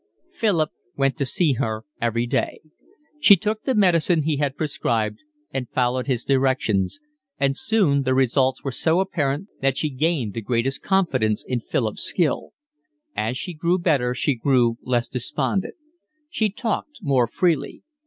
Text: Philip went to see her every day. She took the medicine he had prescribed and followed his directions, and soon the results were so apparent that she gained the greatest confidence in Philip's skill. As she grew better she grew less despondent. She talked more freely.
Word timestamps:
Philip 0.33 0.71
went 0.97 1.15
to 1.17 1.27
see 1.27 1.53
her 1.59 1.83
every 2.01 2.25
day. 2.25 2.61
She 3.19 3.35
took 3.35 3.61
the 3.65 3.75
medicine 3.75 4.23
he 4.23 4.37
had 4.37 4.57
prescribed 4.57 5.19
and 5.53 5.69
followed 5.69 6.07
his 6.07 6.25
directions, 6.25 6.99
and 7.39 7.55
soon 7.55 8.01
the 8.01 8.15
results 8.15 8.63
were 8.63 8.71
so 8.71 8.99
apparent 8.99 9.49
that 9.61 9.77
she 9.77 9.91
gained 9.91 10.33
the 10.33 10.41
greatest 10.41 10.81
confidence 10.81 11.45
in 11.47 11.59
Philip's 11.61 12.01
skill. 12.01 12.49
As 13.15 13.37
she 13.37 13.53
grew 13.53 13.77
better 13.77 14.15
she 14.15 14.33
grew 14.33 14.79
less 14.81 15.07
despondent. 15.07 15.75
She 16.31 16.49
talked 16.49 16.97
more 17.03 17.27
freely. 17.27 17.83